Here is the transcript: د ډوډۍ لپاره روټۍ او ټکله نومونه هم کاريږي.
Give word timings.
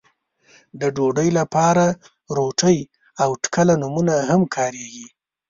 د 0.79 0.81
ډوډۍ 0.95 1.29
لپاره 1.39 1.85
روټۍ 2.35 2.77
او 3.23 3.29
ټکله 3.43 3.73
نومونه 3.81 4.15
هم 4.29 4.41
کاريږي. 4.55 5.07